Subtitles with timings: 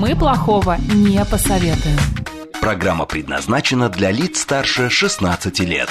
[0.00, 1.98] Мы плохого не посоветуем.
[2.62, 5.90] Программа предназначена для лиц старше 16 лет.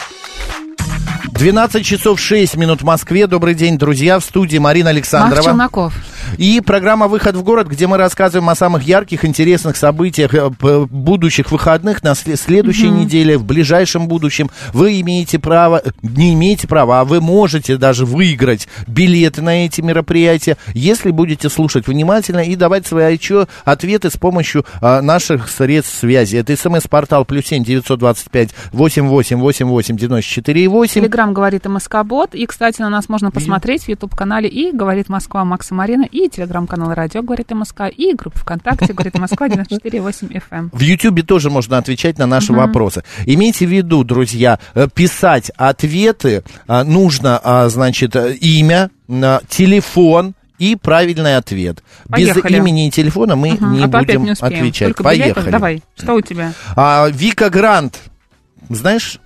[1.26, 3.28] 12 часов 6 минут в Москве.
[3.28, 4.18] Добрый день, друзья.
[4.18, 5.44] В студии Марина Александрова.
[5.44, 5.94] Челноков.
[6.38, 10.50] И программа «Выход в город», где мы рассказываем о самых ярких, интересных событиях э,
[10.90, 14.50] будущих выходных на сле- следующей неделе, в ближайшем будущем.
[14.74, 20.58] Вы имеете право, не имеете права, а вы можете даже выиграть билеты на эти мероприятия,
[20.74, 23.18] если будете слушать внимательно и давать свои
[23.66, 26.38] ответы с помощью а, наших средств связи.
[26.38, 31.02] Это смс-портал плюс семь девятьсот двадцать пять восемь восемь восемь восемь девяносто четыре восемь.
[31.02, 32.36] Телеграм говорит МСК Бот.
[32.36, 36.94] И, кстати, на нас можно посмотреть в YouTube-канале и говорит Москва Макса Марина, и телеграм-канал
[36.94, 40.70] Радио говорит МСК, и группа ВКонтакте говорит Москва 94,8 FM.
[40.74, 43.04] В Ютьюбе тоже можно отвечать на наши вопросы.
[43.26, 50.34] Имейте в виду, друзья, э, писать ответы а, нужно, а, значит, э, имя, на телефон
[50.60, 51.84] и правильный ответ.
[52.10, 52.54] Поехали.
[52.54, 54.54] Без имени и телефона мы Мгм, не а будем не успеем.
[54.54, 54.88] отвечать.
[54.96, 55.36] Только билетов?
[55.36, 55.52] Поехали.
[55.52, 56.54] Давай, что у тебя?
[56.76, 58.00] А, Вика Грант,
[58.68, 59.20] знаешь?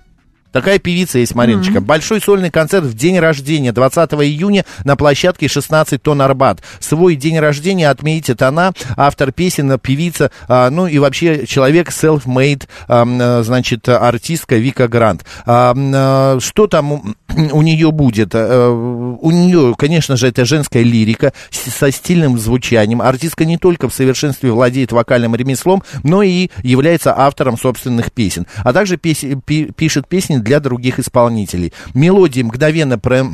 [0.54, 1.80] Такая певица есть, Мариночка.
[1.80, 6.60] Большой сольный концерт в день рождения, 20 июня на площадке 16 тонн Арбат.
[6.78, 13.42] Свой день рождения отметит она, автор песен, певица, а, ну и вообще человек self-made, а,
[13.42, 15.24] значит, артистка Вика Грант.
[15.44, 17.02] А, а, что там у,
[17.62, 18.30] нее будет?
[18.34, 23.02] А, у нее, конечно же, это женская лирика со стильным звучанием.
[23.02, 28.46] Артистка не только в совершенстве владеет вокальным ремеслом, но и является автором собственных песен.
[28.62, 31.72] А также пес- пи- пишет песни для других исполнителей.
[31.94, 33.24] Мелодии мгновенно про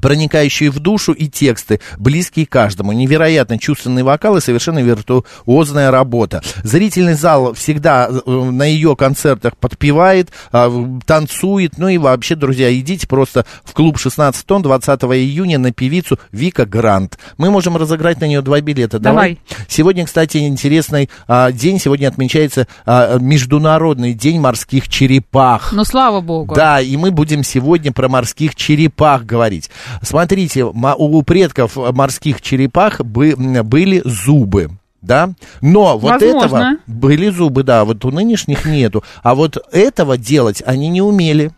[0.00, 2.92] проникающие в душу и тексты, близкие каждому.
[2.92, 6.42] Невероятно чувственный вокал и совершенно виртуозная работа.
[6.62, 10.70] Зрительный зал всегда э, на ее концертах подпевает, а,
[11.06, 11.78] танцует.
[11.78, 16.66] Ну и вообще, друзья, идите просто в клуб 16 тонн 20 июня на певицу Вика
[16.66, 17.18] Грант.
[17.36, 18.98] Мы можем разыграть на нее два билета.
[18.98, 19.38] Давай.
[19.68, 21.78] Сегодня, кстати, интересный а, день.
[21.78, 25.72] Сегодня отмечается а, Международный день морских черепах.
[25.72, 26.54] Ну, слава богу.
[26.54, 29.70] Да, и мы будем сегодня про морских черепах говорить.
[30.02, 34.70] Смотрите, у предков морских черепах были зубы.
[35.02, 35.30] Да,
[35.62, 36.36] но вот Возможно.
[36.36, 41.52] этого были зубы, да, вот у нынешних нету, а вот этого делать они не умели.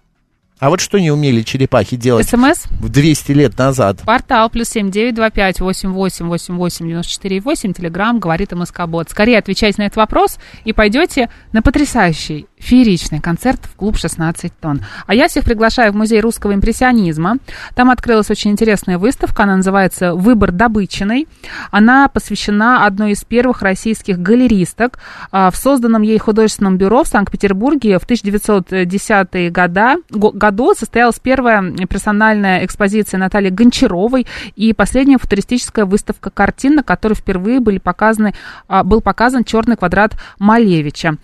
[0.60, 2.66] А вот что не умели черепахи делать СМС?
[2.78, 3.98] в 200 лет назад?
[4.06, 7.72] Портал плюс семь девять два пять восемь восемь восемь восемь девяносто четыре восемь.
[7.72, 9.10] Телеграмм говорит МСК Бот.
[9.10, 14.82] Скорее отвечайте на этот вопрос и пойдете на потрясающий фееричный концерт в клуб 16 тонн.
[15.06, 17.38] А я всех приглашаю в музей русского импрессионизма.
[17.74, 19.42] Там открылась очень интересная выставка.
[19.42, 21.26] Она называется «Выбор добыченный».
[21.70, 24.98] Она посвящена одной из первых российских галеристок
[25.32, 31.72] а, в созданном ей художественном бюро в Санкт-Петербурге в 1910-е года, го- году состоялась первая
[31.86, 38.34] персональная экспозиция Натальи Гончаровой и последняя футуристическая выставка картин, на которой впервые были показаны,
[38.68, 41.16] а, был показан черный квадрат Малевича.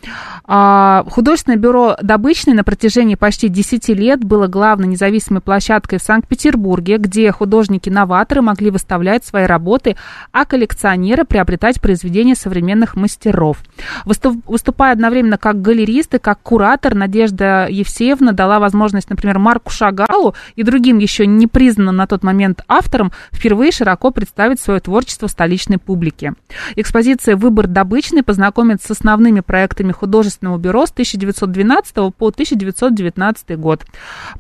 [0.44, 6.96] А, Художественное бюро «Добычный» на протяжении почти 10 лет было главной независимой площадкой в Санкт-Петербурге,
[6.96, 9.96] где художники-новаторы могли выставлять свои работы,
[10.32, 13.58] а коллекционеры приобретать произведения современных мастеров.
[14.06, 20.34] Выступ- Выступая одновременно как галерист и как куратор, Надежда Евсеевна дала возможность, например, Марку Шагалу
[20.56, 25.76] и другим еще не признанным на тот момент авторам впервые широко представить свое творчество столичной
[25.76, 26.32] публике.
[26.74, 30.90] Экспозиция «Выбор добычный» познакомит с основными проектами художественного бюро с
[31.26, 33.84] 1912 по 1919 год.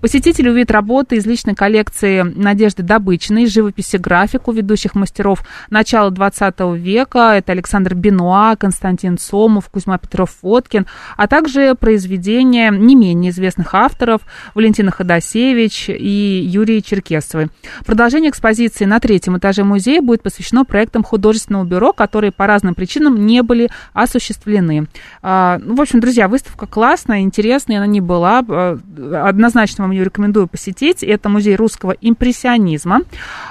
[0.00, 7.34] Посетители увидят работы из личной коллекции Надежды Добычной, живописи, графику ведущих мастеров начала 20 века.
[7.36, 10.86] Это Александр Бенуа, Константин Сомов, Кузьма Петров Фоткин,
[11.16, 14.22] а также произведения не менее известных авторов
[14.54, 17.48] Валентина Ходосевич и Юрий Черкесовой.
[17.84, 23.26] Продолжение экспозиции на третьем этаже музея будет посвящено проектам художественного бюро, которые по разным причинам
[23.26, 24.86] не были осуществлены.
[25.22, 28.44] А, ну, в общем, друзья, выставка классная, интересная, она не была.
[28.48, 28.78] А,
[29.26, 31.02] Однозначно вам ее рекомендую посетить.
[31.02, 33.00] Это музей русского импрессионизма.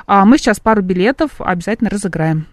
[0.06, 2.46] А, Мы сейчас пару билетов обязательно разыграем.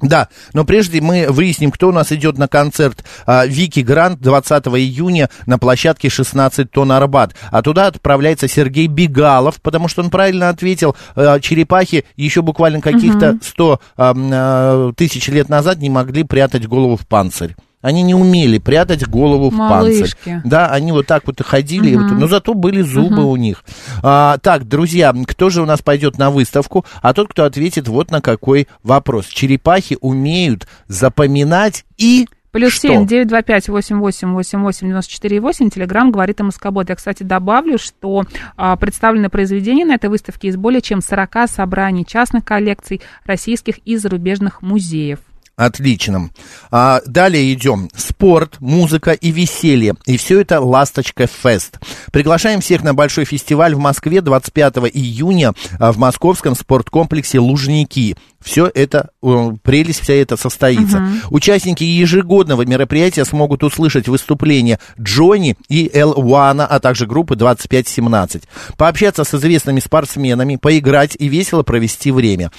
[0.00, 4.66] Да, но прежде мы выясним, кто у нас идет на концерт а, Вики Грант 20
[4.68, 7.34] июня на площадке 16 тонн Арбат.
[7.50, 13.38] А туда отправляется Сергей Бегалов, потому что он правильно ответил, а, черепахи еще буквально каких-то
[13.42, 17.54] 100 а, а, тысяч лет назад не могли прятать голову в панцирь.
[17.82, 20.16] Они не умели прятать голову в Малышки.
[20.24, 20.48] панцирь.
[20.48, 23.64] Да, они вот так вот и ходили, и вот, но зато были зубы у них.
[24.02, 26.86] А, так, друзья, кто же у нас пойдет на выставку?
[27.02, 29.26] А тот, кто ответит вот на какой вопрос.
[29.26, 32.26] Черепахи умеют запоминать и...
[32.52, 32.88] Плюс что?
[32.88, 35.70] семь, девять, два, пять, восемь, восемь, восемь, восемь, девяносто четыре, восемь.
[35.70, 36.90] Телеграмм говорит о Москобот.
[36.90, 38.24] Я, кстати, добавлю, что
[38.58, 43.96] а, представлены произведения на этой выставке из более чем 40 собраний частных коллекций российских и
[43.96, 45.20] зарубежных музеев.
[45.56, 46.30] Отлично.
[46.70, 47.90] А, далее идем.
[47.94, 49.94] Спорт, музыка и веселье.
[50.06, 51.78] И все это «Ласточка Фест».
[52.10, 58.16] Приглашаем всех на большой фестиваль в Москве 25 июня а, в московском спорткомплексе «Лужники».
[58.42, 61.06] Все это, прелесть вся это состоится.
[61.30, 68.42] Участники ежегодного мероприятия смогут услышать выступления Джонни и Эл Уана, а также группы 2517.
[68.76, 72.50] Пообщаться с известными спортсменами, поиграть и весело провести время.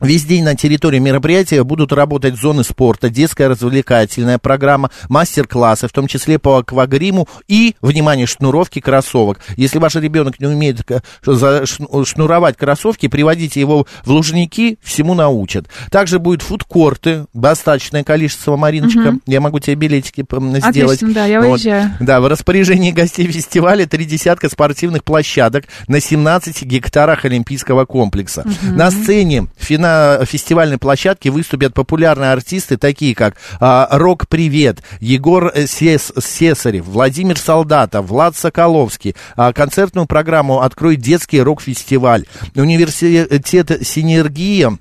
[0.00, 6.08] Весь день на территории мероприятия будут работать зоны спорта, детская развлекательная программа, мастер-классы, в том
[6.08, 9.38] числе по аквагриму и, внимание, шнуровки кроссовок.
[9.56, 10.80] Если ваш ребенок не умеет
[11.22, 15.66] шнуровать кроссовки, приводите его в лужники, всему научат.
[15.90, 19.18] Также будет фудкорты, достаточное количество, Мариночка.
[19.26, 20.96] Я могу тебе билетики сделать.
[20.96, 21.52] Отлично, да, я Вот.
[21.52, 21.90] уезжаю.
[22.00, 28.44] Да, в распоряжении гостей фестиваля три десятка спортивных площадок на 17 гектарах Олимпийского комплекса.
[28.62, 29.46] На сцене
[29.84, 36.86] фина- фестивальной площадки выступят популярные артисты, такие как а, Рок Привет, Егор э, Сес- Сесарев,
[36.86, 39.14] Владимир Солдатов, Влад Соколовский.
[39.36, 42.24] А, концертную программу откроет детский рок-фестиваль.
[42.54, 44.76] Университет Синергия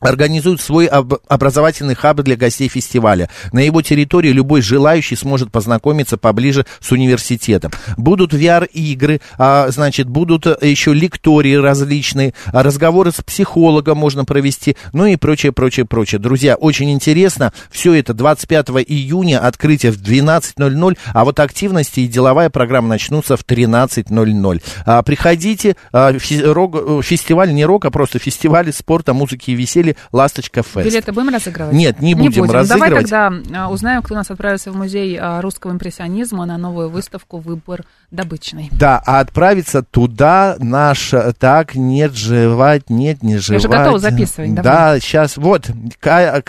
[0.00, 3.28] организует свой об- образовательный хаб для гостей фестиваля.
[3.52, 7.70] На его территории любой желающий сможет познакомиться поближе с университетом.
[7.96, 14.76] Будут VR-игры, а, значит, будут э, еще лектории различные, а, разговоры с психологом можно провести,
[14.92, 16.18] ну и прочее, прочее, прочее.
[16.18, 17.52] Друзья, очень интересно.
[17.70, 23.44] Все это 25 июня, открытие в 12.00, а вот активности и деловая программа начнутся в
[23.44, 24.62] 13.00.
[24.86, 30.62] А, приходите, а, э, фестиваль не рок, а просто фестиваль спорта, музыки и веселья «Ласточка
[30.62, 30.86] Фест».
[30.86, 31.72] Билеты будем разыгрывать?
[31.74, 33.08] Нет, не будем Ну, разыгрывать.
[33.08, 36.88] Давай тогда а, узнаем, кто у нас отправится в музей а, русского импрессионизма на новую
[36.90, 38.68] выставку «Выбор добычный».
[38.72, 43.62] Да, а отправиться туда наш, э, так, нет, жевать, нет, не жевать.
[43.62, 45.00] же готова записывать, Да, давай.
[45.00, 45.70] сейчас, вот,
[46.00, 46.42] К-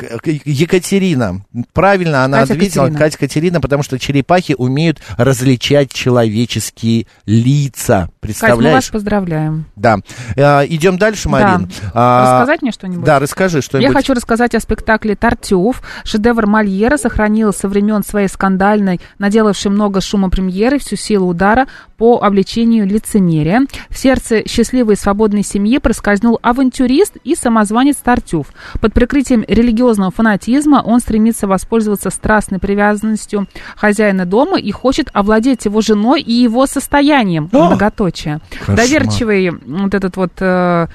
[0.46, 1.42] Екатерина,
[1.74, 3.00] правильно она Катя ответила, Катерина.
[3.00, 8.92] Катя Катерина, потому что черепахи умеют различать человеческие лица, Кать, мы вас представляешь?
[8.92, 9.66] поздравляем.
[9.76, 9.98] Да.
[10.36, 11.70] Э, идем дальше, Марин.
[11.94, 12.22] Да.
[12.40, 13.04] Рассказать мне что-нибудь?
[13.06, 13.90] Да, расскажи что-нибудь.
[13.90, 15.82] Я хочу рассказать о спектакле «Тартюф».
[16.04, 21.68] Шедевр Мольера сохранил со времен своей скандальной, наделавшей много шума премьеры, всю силу удара
[21.98, 23.66] по обличению лицемерия.
[23.90, 28.48] В сердце счастливой и свободной семьи проскользнул авантюрист и самозванец Тартюф.
[28.82, 35.82] Под прикрытием религиозного фанатизма он стремится воспользоваться страстной привязанностью хозяина дома и хочет овладеть его
[35.82, 37.50] женой и его состоянием.
[37.52, 38.42] Многоточие.
[38.60, 38.78] Кошмар.
[38.78, 40.32] Доверчивый вот этот вот...
[40.40, 40.88] э,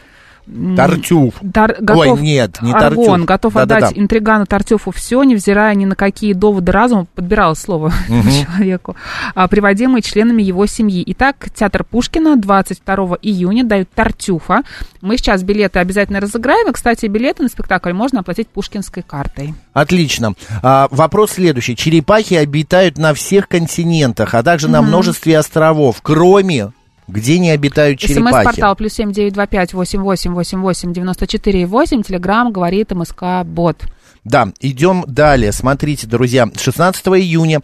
[0.76, 1.34] Тартюф.
[1.52, 3.25] Тар- готов, Ой, нет, не Аргон Тартюф.
[3.26, 3.87] готов Да-да-да.
[3.88, 8.96] отдать интригану Тартюфу все, невзирая ни на какие доводы разума, подбирала слово человеку,
[9.34, 11.02] а, приводимые членами его семьи.
[11.08, 14.62] Итак, театр Пушкина 22 июня дают Тартюфа.
[15.00, 16.69] Мы сейчас билеты обязательно разыграем.
[16.70, 19.54] И, кстати, билеты на спектакль можно оплатить пушкинской картой.
[19.72, 20.34] Отлично.
[20.62, 21.76] А, вопрос следующий.
[21.76, 26.73] Черепахи обитают на всех континентах, а также на множестве островов, кроме
[27.08, 28.34] где не обитают черепахи.
[28.34, 32.02] СМС-портал плюс семь девять два пять восемь восемь восемь восемь девяносто четыре восемь.
[32.02, 33.84] Телеграмм говорит МСК Бот.
[34.25, 35.52] Да, идем далее.
[35.52, 37.60] Смотрите, друзья, 16 июня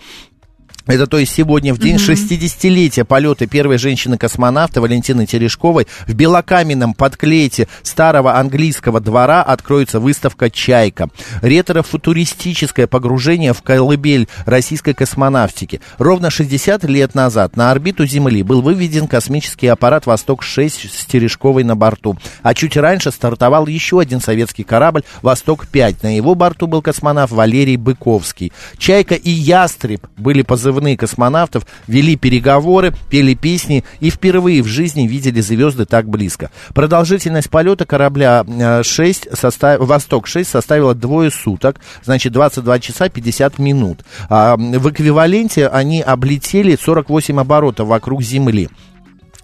[0.87, 7.69] это то есть сегодня, в день 60-летия полета первой женщины-космонавта Валентины Терешковой в белокаменном подклете
[7.83, 11.09] старого английского двора откроется выставка «Чайка».
[11.41, 15.81] Ретро-футуристическое погружение в колыбель российской космонавтики.
[15.99, 21.77] Ровно 60 лет назад на орбиту Земли был выведен космический аппарат «Восток-6» с Терешковой на
[21.77, 22.19] борту.
[22.43, 25.97] А чуть раньше стартовал еще один советский корабль «Восток-5».
[26.03, 28.53] На его борту был космонавт Валерий Быковский.
[28.79, 35.41] «Чайка» и «Ястреб» были позывные космонавтов, вели переговоры, пели песни и впервые в жизни видели
[35.41, 36.51] звезды так близко.
[36.75, 39.81] Продолжительность полета корабля э, 6 состав...
[39.81, 44.01] «Восток-6» составила двое суток, значит 22 часа 50 минут.
[44.29, 48.69] А, в эквиваленте они облетели 48 оборотов вокруг Земли.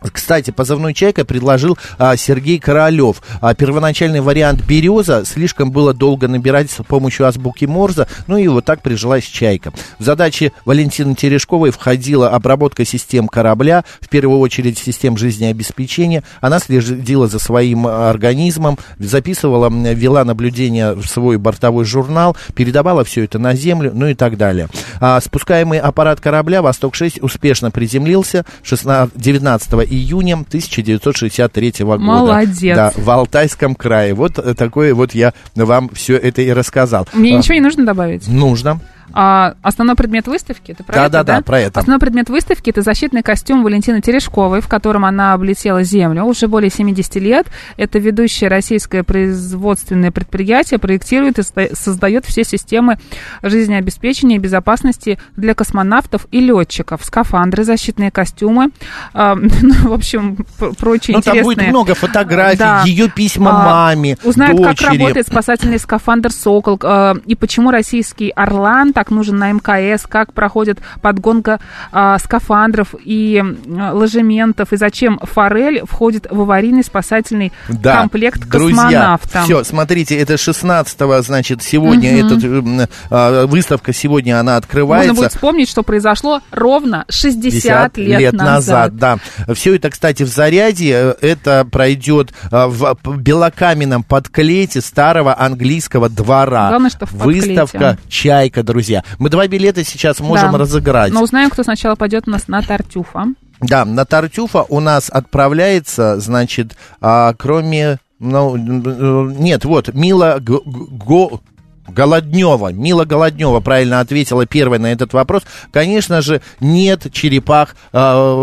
[0.00, 3.22] Кстати, позывной «Чайка» предложил а, Сергей Королев.
[3.40, 8.64] А, первоначальный вариант «Береза» слишком было долго набирать с помощью азбуки Морза, ну и вот
[8.64, 9.72] так прижилась «Чайка».
[9.98, 16.22] В задачи Валентины Терешковой входила обработка систем корабля, в первую очередь систем жизнеобеспечения.
[16.40, 23.38] Она следила за своим организмом, записывала, вела наблюдения в свой бортовой журнал, передавала все это
[23.38, 24.68] на Землю, ну и так далее.
[25.00, 32.02] А, спускаемый аппарат корабля «Восток-6» успешно приземлился 16, 19 июня 1963 года.
[32.02, 32.76] Молодец.
[32.76, 34.14] Да, в Алтайском крае.
[34.14, 37.08] Вот э, такое вот я вам все это и рассказал.
[37.12, 38.28] Мне А, ничего не нужно добавить.
[38.28, 38.80] Нужно.
[39.12, 41.80] А, основной предмет выставки, это про Да, это, да, да, про это.
[41.80, 46.70] Основной предмет выставки это защитный костюм Валентины Терешковой, в котором она облетела землю уже более
[46.70, 47.46] 70 лет.
[47.76, 51.42] Это ведущее российское производственное предприятие, проектирует и
[51.74, 52.98] создает все системы
[53.42, 57.04] жизнеобеспечения и безопасности для космонавтов и летчиков.
[57.04, 58.70] Скафандры, защитные костюмы,
[59.14, 60.44] а, ну, в общем,
[60.78, 61.44] прочие Ну, там интересные.
[61.44, 62.82] будет много фотографий, Да.
[62.84, 64.98] ее письма А, маме, Узнают, как дочери.
[64.98, 70.80] работает спасательный скафандр «Сокол», э, и почему российский «Орлан» так нужен на МКС, как проходит
[71.00, 71.60] подгонка
[71.92, 73.56] а, скафандров и м,
[73.94, 79.42] ложементов, и зачем «Форель» входит в аварийный спасательный Да, комплект друзья, космонавта.
[79.44, 82.80] все, смотрите, это 16 значит, сегодня Мгм.
[82.80, 85.10] этот, а, выставка сегодня, она открывается.
[85.10, 88.96] Можно будет вспомнить, что произошло ровно 60, 50 лет, назад.
[88.96, 89.18] да.
[89.54, 91.14] Все это, кстати, в заряде.
[91.20, 96.70] Это пройдет э, в белокаменном подклете старого английского двора.
[96.70, 97.48] Главное, что в подклете.
[97.60, 98.87] Выставка «Чайка», друзья.
[99.18, 100.58] Мы два билета сейчас можем Да.
[100.58, 101.12] разыграть.
[101.12, 103.26] Но узнаем, кто сначала пойдет у нас на Тартюфа.
[103.60, 107.98] Да, на Тартюфа у нас отправляется, значит, а, кроме...
[108.20, 111.40] Ну, нет, вот, Мила Го...
[111.88, 115.42] Голоднева, Мила Голоднева правильно ответила первой на этот вопрос.
[115.72, 118.34] Конечно же, нет черепах а,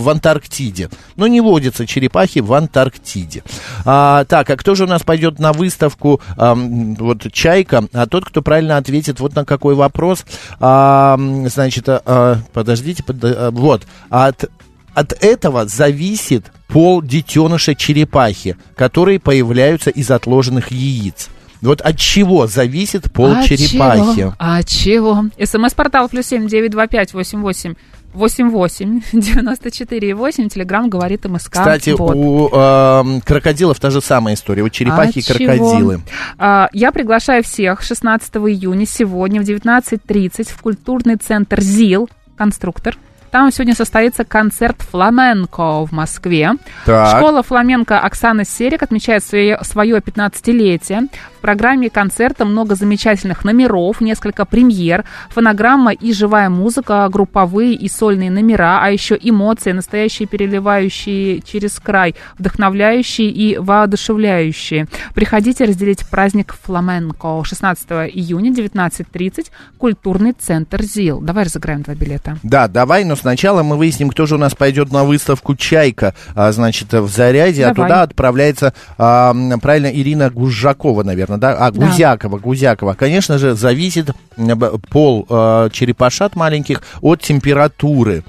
[0.00, 0.90] в Антарктиде.
[1.16, 3.42] Но не водятся черепахи в Антарктиде.
[3.84, 7.84] А, так, а кто же у нас пойдет на выставку ам, вот Чайка?
[7.92, 10.24] А тот, кто правильно ответит вот на какой вопрос.
[10.60, 13.82] А, значит, а, а, подождите, под- а, вот.
[14.10, 14.46] От
[14.94, 21.28] от этого зависит пол детеныша черепахи, которые появляются из отложенных яиц.
[21.66, 24.16] Вот от чего зависит пол А черепахи?
[24.20, 24.34] Чего?
[24.38, 25.24] А чего?
[25.42, 27.74] СМС-портал плюс семь девять два пять восемь восемь
[28.14, 30.48] восемь восемь девяносто четыре восемь.
[30.48, 31.52] Телеграмм говорит МСК.
[31.52, 32.14] Кстати, Бот.
[32.16, 34.62] у эм, крокодилов та же самая история.
[34.62, 36.00] Вот черепахи А и крокодилы.
[36.38, 42.96] А, Я приглашаю всех 16 июня сегодня в 19.30 в культурный центр ЗИЛ, конструктор.
[43.30, 46.52] Там сегодня состоится концерт фламенко в Москве.
[46.84, 47.16] Так.
[47.16, 51.08] Школа фламенко Оксана Серик отмечает свое, свое 15-летие.
[51.38, 58.30] В программе концерта много замечательных номеров, несколько премьер, фонограмма и живая музыка, групповые и сольные
[58.30, 64.86] номера, а еще эмоции, настоящие переливающие через край, вдохновляющие и воодушевляющие.
[65.14, 69.46] Приходите разделить праздник фламенко 16 июня 19.30,
[69.78, 71.20] культурный центр ЗИЛ.
[71.20, 72.38] Давай разыграем два билета.
[72.42, 76.52] Да, давай, но сначала мы выясним, кто же у нас пойдет на выставку «Чайка», а,
[76.52, 77.88] значит, в «Заряде», а Давай.
[77.88, 81.56] туда отправляется, а, правильно, Ирина Гужакова, наверное, да?
[81.58, 81.86] А, Да.
[81.86, 82.94] Гузякова, Гузякова.
[82.94, 84.12] Конечно же, зависит
[84.90, 88.22] пол а, черепашат маленьких от температуры.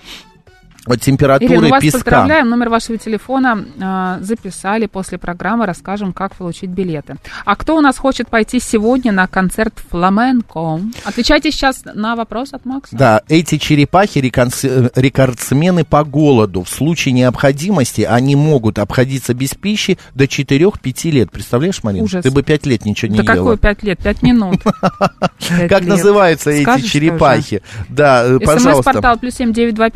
[0.96, 2.00] Температуры Ирина, вас песка.
[2.00, 2.50] поздравляем.
[2.50, 5.66] Номер вашего телефона а, записали после программы.
[5.66, 7.18] Расскажем, как получить билеты.
[7.46, 10.82] А кто у нас хочет пойти сегодня на концерт фламенко?
[11.04, 12.96] Отвечайте сейчас на вопрос от Макса.
[12.96, 14.64] Да, эти черепахи реконс-
[14.96, 16.64] рекордсмены по голоду.
[16.64, 21.32] В случае необходимости они могут обходиться без пищи до 4-5 лет.
[21.32, 22.04] Представляешь, Марина?
[22.06, 22.24] Ужас.
[22.24, 23.42] Ты бы 5 лет ничего не Да ела.
[23.44, 24.00] какое пять лет?
[24.00, 24.62] Пять минут.
[25.50, 27.62] Пять Как называются эти черепахи?
[27.90, 28.84] Да, э, пожалуйста.
[28.84, 29.90] СМС-портал плюс семь девять два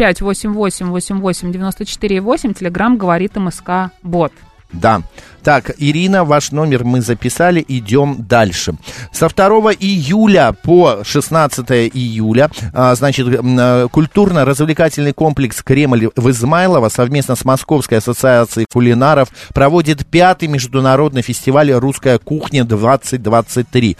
[0.82, 2.54] пять восемь восемь восемь восемь девяносто четыре восемь.
[2.54, 4.32] Телеграмм говорит МСК Бот.
[4.74, 5.02] Да.
[5.44, 8.76] Так, Ирина, ваш номер мы записали, идем дальше.
[9.12, 17.36] Со 2 июля по 16 июля, а, значит, э, культурно-развлекательный комплекс «Кремль» в Измайлово совместно
[17.36, 23.98] с Московской ассоциацией кулинаров проводит пятый международный фестиваль «Русская кухня-2023».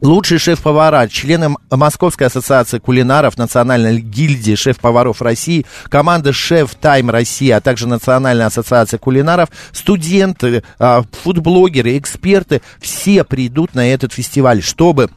[0.00, 7.60] Лучшие шеф-повара, члены Московской ассоциации кулинаров, Национальной гильдии шеф-поваров России, команда Шеф Тайм Россия, а
[7.60, 15.10] также Национальная ассоциация кулинаров, студенты, а, фудблогеры, эксперты, все придут на этот фестиваль, чтобы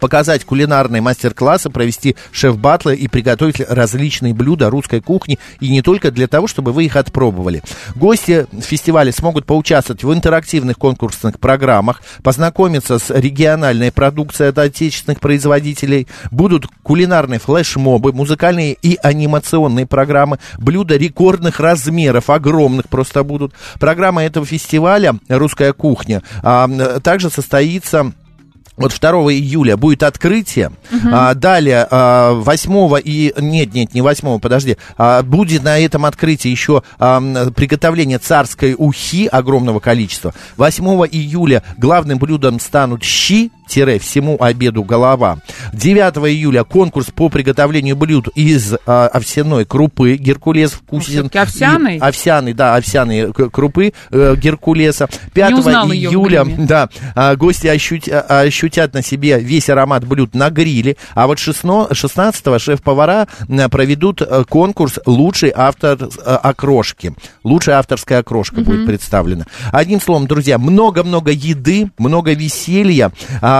[0.00, 6.26] показать кулинарные мастер-классы, провести шеф-батлы и приготовить различные блюда русской кухни, и не только для
[6.26, 7.62] того, чтобы вы их отпробовали.
[7.94, 16.06] Гости фестиваля смогут поучаствовать в интерактивных конкурсных программах, познакомиться с региональной продукцией от отечественных производителей,
[16.30, 23.52] будут кулинарные флешмобы, музыкальные и анимационные программы, блюда рекордных размеров, огромных просто будут.
[23.78, 26.68] Программа этого фестиваля «Русская кухня» а,
[27.00, 28.12] также состоится
[28.76, 30.68] вот 2 июля будет открытие.
[30.90, 31.08] Угу.
[31.12, 33.34] А, далее, а, 8 и...
[33.38, 34.76] Нет, нет, не 8, подожди.
[34.96, 37.20] А, будет на этом открытии еще а,
[37.54, 40.34] приготовление царской ухи огромного количества.
[40.56, 45.38] 8 июля главным блюдом станут щи, всему обеду голова.
[45.72, 51.30] 9 июля конкурс по приготовлению блюд из а, овсяной крупы Геркулес вкусен.
[51.32, 51.98] Овсяный?
[51.98, 55.08] Овсяный, да, овсяные крупы э, Геркулеса.
[55.34, 60.96] 5 июля, да, а, гости ощут, а, ощутят на себе весь аромат блюд на гриле.
[61.14, 63.28] А вот 16 шеф-повара
[63.70, 67.14] проведут э, конкурс «Лучший автор э, окрошки».
[67.44, 68.64] Лучшая авторская окрошка mm-hmm.
[68.64, 69.46] будет представлена.
[69.72, 73.12] Одним словом, друзья, много-много еды, много веселья.
[73.40, 73.51] А,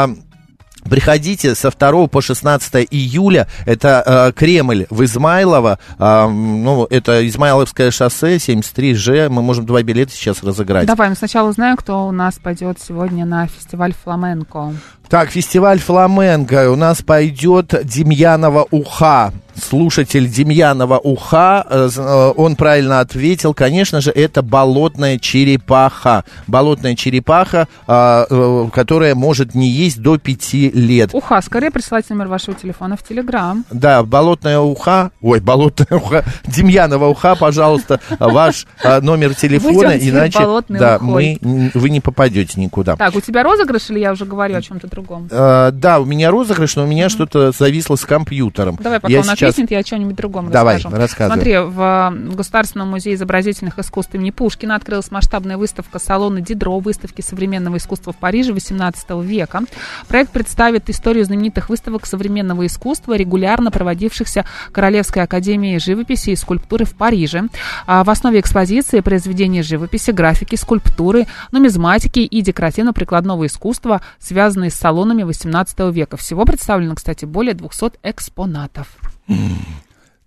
[0.84, 3.46] Приходите со 2 по 16 июля.
[3.66, 5.78] Это э, Кремль в Измайлово.
[5.99, 9.28] Э, ну, это Измайловское шоссе, 73Ж.
[9.28, 10.87] Мы можем два билета сейчас разыграть.
[10.87, 14.75] Давай, мы сначала узнаем, кто у нас пойдет сегодня на фестиваль фламенко.
[15.12, 16.71] Так, фестиваль фламенко.
[16.71, 24.11] У нас пойдет Демьянова Уха слушатель Демьянова Уха, э, э, он правильно ответил, конечно же,
[24.11, 26.25] это болотная черепаха.
[26.47, 31.11] Болотная черепаха, а, э, которая может не есть до пяти лет.
[31.12, 33.64] Уха, скорее присылайте номер вашего телефона в Телеграм.
[33.71, 38.66] Да, болотная уха, ой, болотная уха, Демьянова Уха, пожалуйста, ваш
[39.02, 41.38] номер телефона, иначе да, мы,
[41.75, 42.97] вы не попадете никуда.
[42.97, 45.01] Так, у тебя розыгрыш или я уже говорю о чем-то другом?
[45.30, 48.78] Да, у меня розыгрыш, но у меня что-то зависло с компьютером.
[48.80, 49.56] Давай, пока я нас сейчас...
[49.59, 50.97] я о чем-нибудь другом Давай, расскажу.
[50.97, 51.35] рассказывай.
[51.35, 57.76] Смотри, в Государственном музее изобразительных искусств имени Пушкина открылась масштабная выставка салона Дидро, выставки современного
[57.76, 59.62] искусства в Париже XVIII века.
[60.09, 66.94] Проект представит историю знаменитых выставок современного искусства, регулярно проводившихся Королевской академией живописи и скульптуры в
[66.94, 67.44] Париже.
[67.87, 75.22] А в основе экспозиции произведения живописи, графики, скульптуры, нумизматики и декоративно-прикладного искусства, связанные с салонами
[75.22, 76.18] XVIII века.
[76.18, 78.88] Всего представлено, кстати, более 200 экспонатов.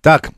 [0.01, 0.31] Так,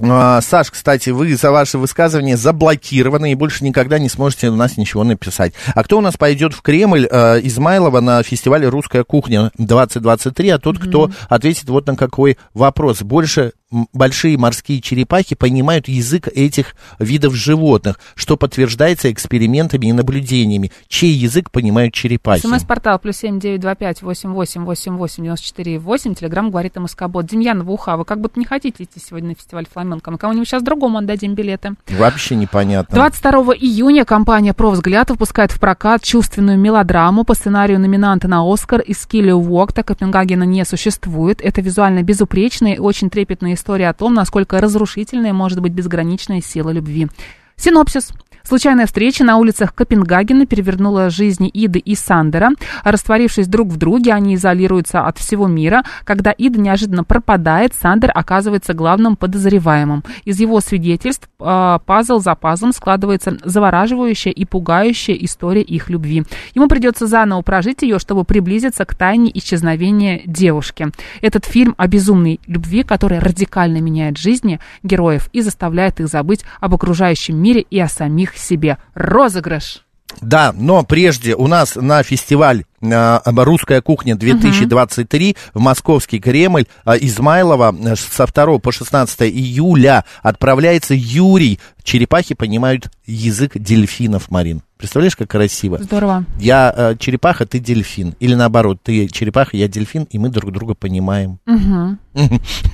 [0.00, 4.76] а, Саш, кстати, вы за ваше высказывание заблокированы и больше никогда не сможете у нас
[4.76, 5.54] ничего написать.
[5.74, 10.58] А кто у нас пойдет в Кремль э, Измайлова на фестивале «Русская кухня 2023», а
[10.58, 10.88] тот, mm-hmm.
[10.88, 13.02] кто ответит вот на какой вопрос.
[13.02, 13.52] Больше
[13.92, 20.72] большие морские черепахи понимают язык этих видов животных, что подтверждается экспериментами и наблюдениями.
[20.88, 22.46] Чей язык понимают черепахи?
[22.46, 26.14] СМС-портал плюс семь девять два пять восемь восемь восемь восемь девяносто четыре восемь.
[26.14, 27.26] Телеграмм говорит МСК-бот.
[27.26, 30.10] Демьянова Уха, вы как будто не хотите идти сегодня на фестиваль фламенко.
[30.10, 31.74] Мы кому-нибудь сейчас другому отдадим билеты.
[31.90, 32.94] Вообще непонятно.
[32.94, 39.04] 22 июня компания «Провзгляд» выпускает в прокат чувственную мелодраму по сценарию номинанта на «Оскар» из
[39.06, 39.82] Килли Уокта.
[39.82, 41.42] Копенгагена не существует.
[41.42, 46.70] Это визуально безупречные и очень трепетные история о том, насколько разрушительной может быть безграничная сила
[46.70, 47.08] любви.
[47.56, 48.10] Синопсис.
[48.48, 52.52] Случайная встреча на улицах Копенгагена перевернула жизни Иды и Сандера.
[52.82, 55.82] Растворившись друг в друге, они изолируются от всего мира.
[56.04, 60.02] Когда Ида неожиданно пропадает, Сандер оказывается главным подозреваемым.
[60.24, 66.24] Из его свидетельств э, пазл за пазлом складывается завораживающая и пугающая история их любви.
[66.54, 70.88] Ему придется заново прожить ее, чтобы приблизиться к тайне исчезновения девушки.
[71.20, 76.72] Этот фильм о безумной любви, которая радикально меняет жизни героев и заставляет их забыть об
[76.72, 79.84] окружающем мире и о самих себе розыгрыш.
[80.20, 85.38] Да, но прежде у нас на фестиваль э, «Русская кухня 2023» угу.
[85.54, 91.60] в Московский Кремль э, Измайлова э, со 2 по 16 июля отправляется Юрий.
[91.82, 94.62] Черепахи понимают язык дельфинов, Марин.
[94.78, 95.78] Представляешь, как красиво?
[95.78, 96.24] Здорово.
[96.38, 98.14] Я э, черепаха, ты дельфин.
[98.20, 101.38] Или наоборот, ты черепаха, я дельфин, и мы друг друга понимаем.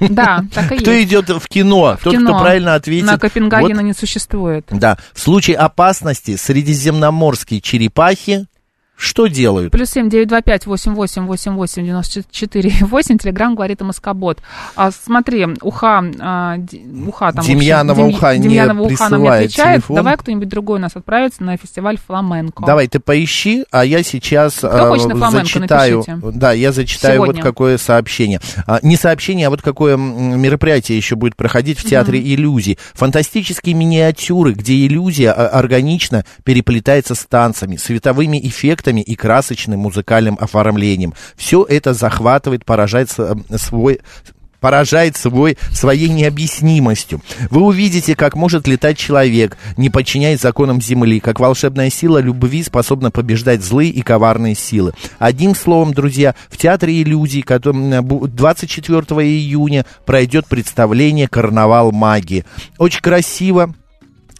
[0.00, 1.98] Да, так и Кто идет в кино?
[2.02, 3.06] Тот, кто правильно ответит.
[3.06, 4.66] На Копенгагена не существует.
[4.70, 4.96] Да.
[5.12, 8.46] В случае опасности средиземноморские черепахи
[8.96, 9.72] что делают?
[9.72, 13.18] Плюс семь девять два пять восемь восемь восемь восемь девяносто четыре восемь.
[13.18, 14.38] Телеграмм говорит МСК-бот.
[14.76, 16.58] А, смотри, уха, а,
[17.06, 17.44] уха там...
[17.44, 19.80] Демьянова общем, уха Демьянова не уха нам не отвечает.
[19.80, 19.96] Телефон.
[19.96, 22.64] Давай кто-нибудь другой у нас отправится на фестиваль фламенко.
[22.64, 26.04] Давай, ты поищи, а я сейчас Кто а, хочет на фламенко, зачитаю.
[26.06, 26.38] Напишите.
[26.38, 27.34] Да, я зачитаю Сегодня.
[27.34, 28.40] вот какое сообщение.
[28.66, 32.34] А, не сообщение, а вот какое мероприятие еще будет проходить в Театре mm-hmm.
[32.34, 32.78] иллюзий.
[32.94, 41.14] Фантастические миниатюры, где иллюзия органично переплетается с танцами, световыми эффектами эффектами и красочным музыкальным оформлением.
[41.36, 44.00] Все это захватывает, поражает э, свой
[44.60, 47.20] поражает свой, своей необъяснимостью.
[47.50, 53.10] Вы увидите, как может летать человек, не подчиняясь законам Земли, как волшебная сила любви способна
[53.10, 54.94] побеждать злые и коварные силы.
[55.18, 62.46] Одним словом, друзья, в Театре иллюзий 24 июня пройдет представление «Карнавал магии».
[62.78, 63.74] Очень красиво,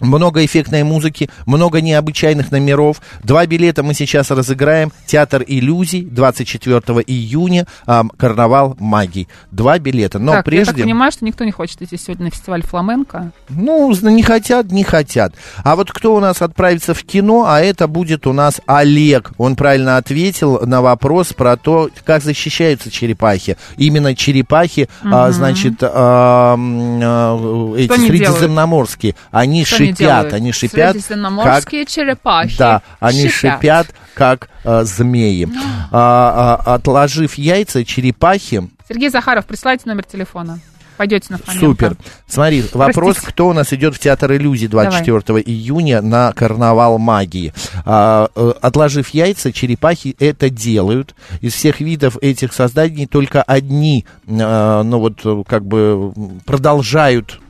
[0.01, 3.01] много эффектной музыки, много необычайных номеров.
[3.23, 4.93] Два билета мы сейчас разыграем.
[5.07, 9.29] Театр иллюзий 24 июня, эм, карнавал магии.
[9.51, 10.19] Два билета.
[10.19, 10.71] Но так, прежде...
[10.71, 13.33] я так понимаю, что никто не хочет идти сегодня на фестиваль фламенко.
[13.49, 15.35] Ну, не хотят, не хотят.
[15.63, 19.33] А вот кто у нас отправится в кино, а это будет у нас Олег.
[19.39, 23.57] Он правильно ответил на вопрос про то, как защищаются черепахи.
[23.77, 25.15] Именно черепахи, угу.
[25.15, 30.93] а, значит, а, а, эти средиземноморские, они Что шипят, они шипят.
[30.93, 32.59] Средиземноморские как, черепахи.
[32.59, 35.49] Да, они шипят, шипят как э, змеи.
[35.93, 38.69] а, а, отложив яйца, черепахи...
[38.89, 40.61] Сергей Захаров, присылайте номер телефона.
[40.97, 41.67] Пойдете на фламенко.
[41.67, 41.97] Супер.
[42.29, 43.33] Смотри, вопрос, Простите.
[43.33, 45.43] кто у нас идет в Театр иллюзий 24 Давай.
[45.43, 47.53] июня на карнавал магии.
[47.85, 51.15] А, э, отложив яйца, черепахи это делают.
[51.41, 56.13] Из всех видов этих созданий только одни, а, ну вот, как бы
[56.47, 57.41] продолжают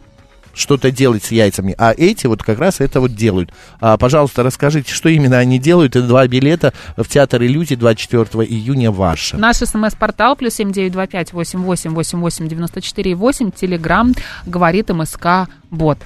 [0.54, 3.50] что-то делать с яйцами, а эти вот как раз это вот делают.
[3.80, 5.96] А, пожалуйста, расскажите, что именно они делают.
[5.96, 9.36] Это два билета в Театр иллюзий 24 июня ваше.
[9.36, 13.50] Наш смс-портал плюс семь девять два пять восемь восемь восемь восемь девяносто четыре восемь.
[13.50, 14.14] Телеграмм
[14.46, 15.98] говорит МСК Бот.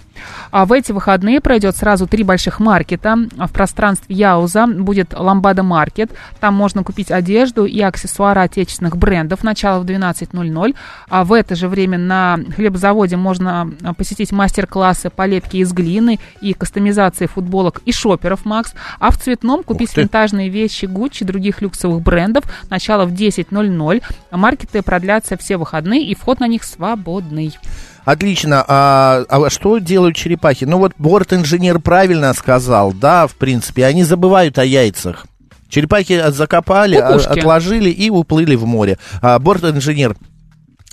[0.51, 3.17] А в эти выходные пройдет сразу три больших маркета.
[3.37, 6.11] В пространстве Яуза будет Ламбада Маркет.
[6.41, 9.45] Там можно купить одежду и аксессуары отечественных брендов.
[9.45, 10.75] Начало в 12.00.
[11.09, 16.55] А в это же время на хлебозаводе можно посетить мастер-классы по лепке из глины и
[16.55, 18.73] кастомизации футболок и шоперов Макс.
[19.01, 22.45] А в цветном купить винтажные вещи Гуччи и других люксовых брендов.
[22.71, 24.03] Начало в 10.00.
[24.31, 27.57] Маркеты продлятся все выходные и вход на них свободный.
[28.05, 28.65] Отлично.
[28.67, 30.65] А, а что делают черепахи?
[30.65, 35.27] Ну вот борт-инженер правильно сказал, да, в принципе, они забывают о яйцах.
[35.69, 37.39] Черепахи закопали, Кукушки.
[37.39, 38.99] отложили и уплыли в море.
[39.21, 40.17] А борт-инженер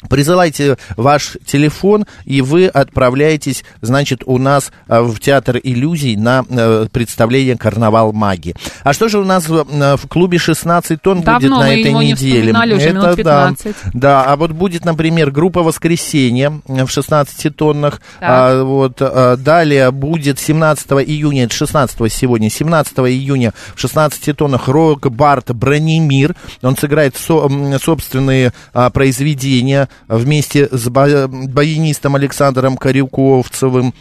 [0.10, 6.88] Присылайте ваш телефон, и вы отправляетесь, значит, у нас э, в Театр иллюзий на э,
[6.92, 8.56] представление «Карнавал магии».
[8.84, 12.12] А что же у нас в, э, клубе 16 тонн Давно будет на этой не
[12.12, 12.54] неделе?
[12.76, 13.54] Уже Это да,
[13.94, 18.02] да, а вот будет, например, группа «Воскресенье» в 16 тоннах.
[18.22, 24.68] А, вот, а, далее будет 17 июня, это 16 сегодня, 17 июня в 16 тоннах
[24.68, 26.36] рок-бард «Бронемир».
[26.62, 27.50] Он сыграет со,
[27.82, 33.94] собственные а, произведения вместе с баянистом Александром Корюковцевым.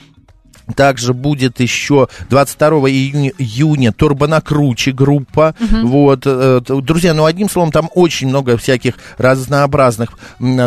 [0.77, 5.55] Также будет еще 22 июня, июня Турбонакручи группа.
[5.61, 5.87] Угу.
[5.87, 10.11] Вот, э, друзья, ну одним словом, там очень много всяких разнообразных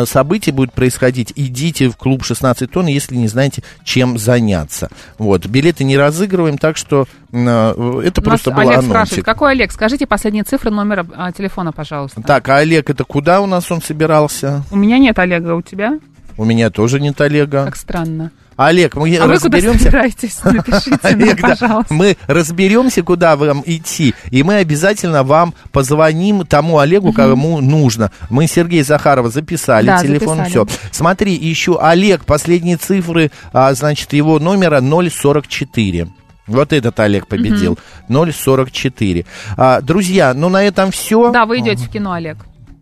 [0.06, 1.32] событий будет происходить.
[1.34, 4.88] Идите в клуб 16 тонн, если не знаете, чем заняться.
[5.18, 8.90] Вот, билеты не разыгрываем, так что э, это просто было Олег анонсик.
[8.90, 9.72] спрашивает, какой Олег?
[9.72, 12.22] Скажите последние цифры номера а, телефона, пожалуйста.
[12.22, 14.62] Так, а Олег, это куда у нас он собирался?
[14.70, 15.98] У меня нет Олега, у тебя?
[16.38, 17.64] У меня тоже нет Олега.
[17.64, 18.30] Как странно.
[18.56, 19.90] Олег, мы а разберемся.
[19.90, 20.02] Вы куда
[20.52, 21.94] Напишите Олег, мне, пожалуйста.
[21.94, 28.10] Мы разберемся, куда вам идти, и мы обязательно вам позвоним тому Олегу, кому нужно.
[28.30, 30.66] Мы Сергей Захарова записали, да, телефон, записали.
[30.66, 30.78] все.
[30.90, 36.08] Смотри, еще Олег, последние цифры, а, значит, его номера 044.
[36.48, 37.78] Вот этот Олег победил.
[38.08, 38.32] Угу.
[38.32, 39.24] 044.
[39.56, 41.30] А, друзья, ну на этом все.
[41.30, 42.38] Да, вы идете в кино, Олег.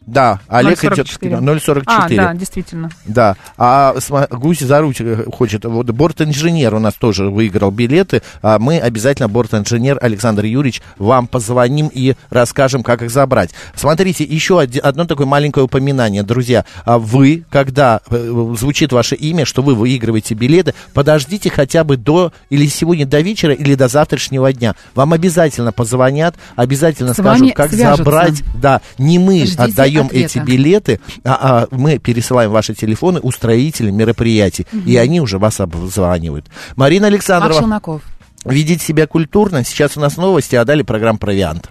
[0.06, 0.94] Да, Олег 0,44.
[0.94, 1.38] идет в кино.
[1.38, 1.82] 0,44.
[1.86, 2.90] А, да, действительно.
[3.06, 3.36] Да.
[3.58, 3.94] А
[4.30, 5.64] Гусь за ручку хочет.
[5.64, 8.22] Вот борт-инженер у нас тоже выиграл билеты.
[8.40, 13.50] А мы обязательно борт-инженер Александр Юрьевич вам позвоним и расскажем, как их забрать.
[13.74, 16.64] Смотрите, еще одно такое маленькое упоминание, друзья.
[16.84, 22.32] А вы, когда э, звучит ваше имя, что вы выигрываете билеты, подождите хотя бы до
[22.48, 24.76] или сегодня до вечера, или до завтрашнего дня.
[24.94, 27.96] Вам обязательно позвонят, обязательно С скажут, как свяжутся.
[28.04, 28.42] забрать.
[28.54, 33.96] Да, не мы Ждите отдаем даем эти билеты, а, а мы пересылаем ваши телефоны устроителям
[33.96, 34.82] мероприятий, угу.
[34.86, 36.46] и они уже вас обзванивают.
[36.76, 38.00] Марина Александрова.
[38.44, 39.64] Ведите себя культурно.
[39.64, 41.70] Сейчас у нас новости, а далее программа «Провиант».